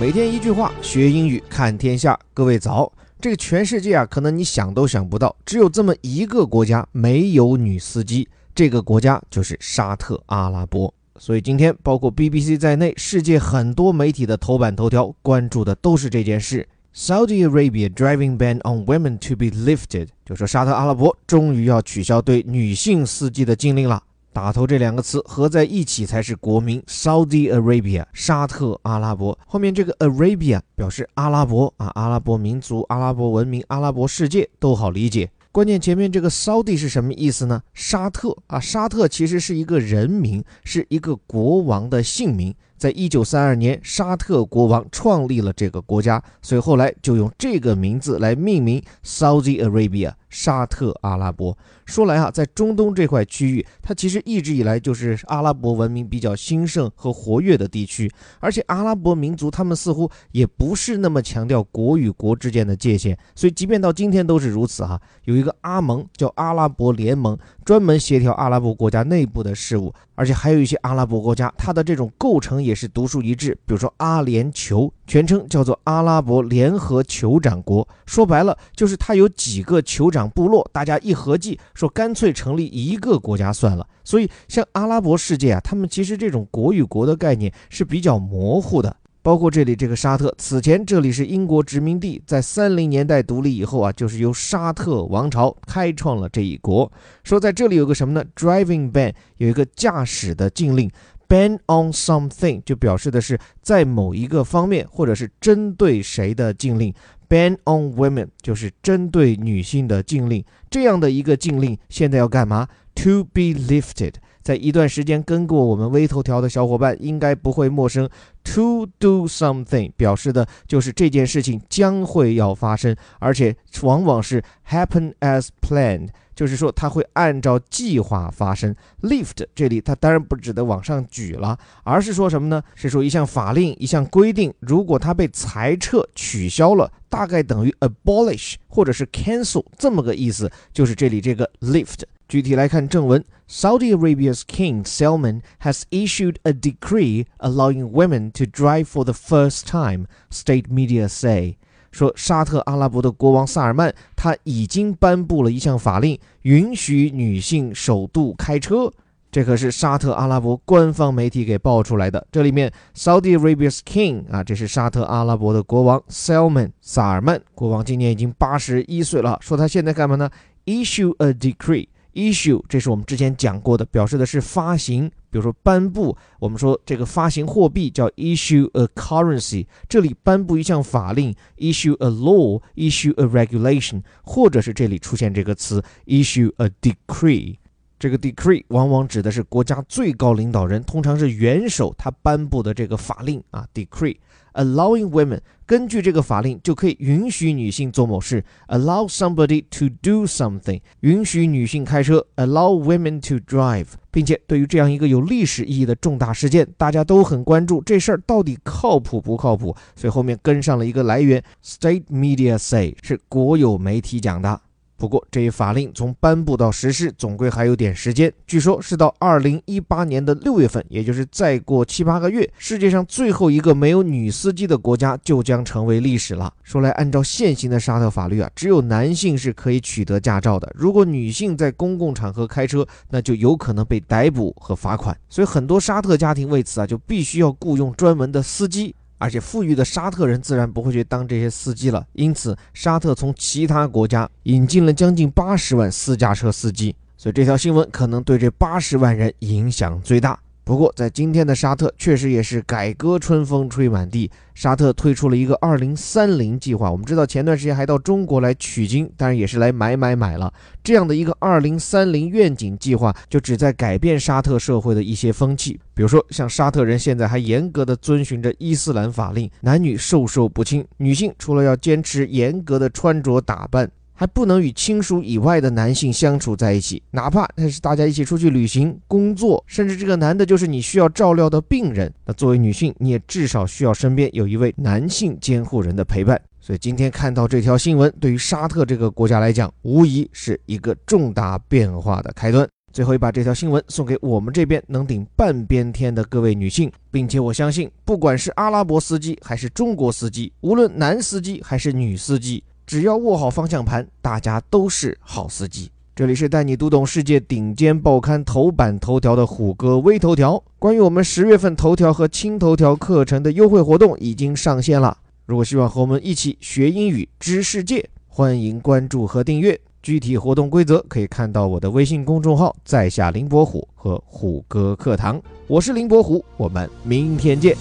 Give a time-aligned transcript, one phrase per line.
[0.00, 2.16] 每天一句话，学英语看天下。
[2.32, 2.92] 各位早！
[3.20, 10.94] 这个全世界啊，可能你想都想不到，只有这么一个国家没有女司机，这个国家就是沙特阿拉伯。
[11.18, 24.00] 所以今天，包括 BBC 在内，世界很多媒体的头版头条关注的都是这件事：Saudi Arabia driving ban on women to be lifted，就说沙特阿拉伯终于要取消对女性司机的禁令了。
[24.38, 29.36] 打头这两个词合在一起才是国名，Saudi Arabia，沙特阿拉伯。
[29.44, 35.28] 后面这个 Arabia 表示阿拉伯啊，阿拉伯民族、阿拉伯文明、阿拉伯世界都好理解。
[35.50, 37.60] 关键前面这个 Saudi 是什么意思呢？
[37.74, 42.54] 沙特啊，沙特其实是一个人名，是一个国王的姓名。
[42.78, 50.12] 在一九三二年，沙特国王创立了这个国家，所以后来就用这个名字来命名 Saudi Arabia。
[50.30, 58.12] 沙特阿拉伯说来啊，在中东这块区域，它其实一直以来就是阿拉伯文明比较兴盛和活跃的地区。
[58.38, 65.00] 而且阿拉伯民族他们似乎也不是那么强调国与国之间的界限，所以即便到今天都是如此哈。
[65.24, 69.94] 有一个阿盟叫阿拉伯联盟，专门协调阿拉伯国家内部的事务。
[70.18, 73.56] 而且还有一些阿拉伯国家，它的这种构成也是独树一帜。
[73.64, 80.28] 比如说阿联酋，全称叫做阿拉伯联合酋长国，说白了就是它有几个酋长。
[80.30, 83.86] 部落，大家一合计说，干脆成立一个国家算了。
[84.02, 88.96] 所以，像阿拉伯世界啊，他们其实这种国与国的概念是比较模糊的。
[89.28, 96.90] 包括这里这个沙特，此前这里是英国殖民地，在三零年代独立以后啊，就是由沙特王朝开创了这一国。
[97.24, 100.90] 说在这里有个什么呢？Driving ban 有一个驾驶的禁令
[101.28, 106.94] ，ban on something 就表示的是在某一个方面或者是针对谁的禁令。
[107.28, 118.08] Ban on women 就是针对女性的禁令，这样的一个禁令现在要干嘛？To be lifted，在一段时间跟过我们微头条的小伙伴应该不会陌生。
[118.54, 126.08] To do something 表示的就是这件事情将会要发生，而且往往是 happen as planned。
[126.34, 128.74] 就是说，它会按照计划发生。
[129.02, 132.62] Lift 这里它当然不指的往上举了，而是说什么呢？
[132.76, 140.50] 是说一项法令、一项规定，如果它被裁撤、取消了，大概等于 abolish 或者是 cancel 这么个意思。
[140.72, 142.02] 就是这里这个 lift。
[142.28, 150.04] 具体来看正文，Saudi Arabia's King Salman has issued a decree allowing women to drive for the first time.
[150.30, 151.56] State media say.
[151.90, 158.92] 说沙特阿拉伯的国王萨尔曼他已经颁布了一项法令，允许女性首度开车。
[159.32, 162.26] 这可是沙特阿拉伯官方媒体给爆出来的。
[162.30, 169.38] 这里面 Saudi Arabia's King 啊，这是沙特阿拉伯的国王 Salman 萨尔曼国王，今年已经八十一岁了。
[169.40, 170.28] 说他现在干嘛呢
[170.66, 171.88] ？Issue a decree。
[172.18, 176.16] Issue，这是我们之前讲过的，表示的是发行，比如说颁布。
[176.40, 187.54] 我们说这个发行货币叫 issue a currency，这里颁布一项法令，issue a law，issue a regulation，或者是这里出现这个词 issue a decree。
[188.00, 193.64] 这个 decree 往往指的是国家最高领导人，通常是元首他颁布的这个法令啊。
[193.72, 194.16] decree
[194.58, 214.60] allowing women 根据这个法令就可以允许女性做某事，allow somebody to do something 允许女性开车，allow women to drive，并且对于这样一个有历史意义的重大事件，大家都很关注这事儿到底靠谱不靠谱，所以后面跟上了一个来源，state media say 是国有媒体讲的。
[214.98, 218.32] 不过，这一法令从颁布到实施，总归还有点时间。
[218.48, 226.52] 据说是到二零一八年的六月份，也就是再过七八个月，世界上最后一个没有女司机的国家就将成为历史了。
[226.64, 230.68] 说来，按照现行的沙特法律啊，只有男性是可以取得驾照的。
[230.74, 235.16] 如果女性在公共场合开车，那就有可能被逮捕和罚款。
[235.28, 238.96] 所以，很多沙特家庭为此啊，就必须要雇佣专门的司机。
[239.18, 250.38] 而且富裕的沙特人自然不会去当这些司机了，因此沙特从其他国家引进了将近八十万私家车司机，所以这条新闻可能对这八十万人影响最大。
[250.68, 254.30] 不过，在今天的沙特，确实也是改革春风吹满地。
[254.54, 256.92] 沙特推出了一个二零三零计划。
[256.92, 260.52] 我们知道，前段时间还到中国来取经，当然也是来买买买了。
[260.84, 265.80] 这样的一个二零三零愿景计划，就旨在改变沙特社会的一些风气。
[265.94, 270.84] 比如说，像沙特人现在还严格的遵循着伊斯兰法令，男女授受不亲。
[270.98, 273.90] 女性除了要坚持严格的穿着打扮。
[274.18, 282.12] 还不能与亲属以外的男性相处在一起，哪怕那是大家一起出去旅行、工作，甚至这个男的就是你需要照料的病人。
[282.26, 286.40] 那作为女性，你也至少需要身边有一位男性监护人的陪伴。
[286.60, 292.68] 所以今天看到这条新闻，对于沙特这个国家来讲，无疑是一个重大变化的开端。
[292.92, 305.90] 最后，把这条新闻送给我们这边能顶半边天的各位女性，并且我相信，不管是阿拉伯司机还是中国司机，无论男司机还是女司机，只要握好方向盘，大家都是好司机。
[306.16, 310.64] 这里是带你读懂世界顶尖报刊头版头条的虎哥微头条。
[310.78, 315.18] 关于我们十月份头条和轻头条课程的优惠活动已经上线了。
[315.44, 319.78] 如果希望和我们一起学英语、知世界，欢迎关注和订阅。
[320.02, 325.38] 具体活动规则可以看到我的微信公众号“在下林伯虎”和虎哥课堂。
[325.66, 327.76] 我是林伯虎，我们明天见。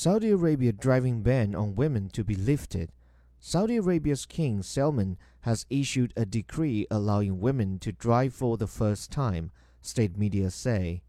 [0.00, 2.92] Saudi Arabia driving ban on women to be lifted.
[3.40, 9.10] Saudi Arabia's King Salman has issued a decree allowing women to drive for the first
[9.10, 9.50] time
[9.82, 11.02] state media say.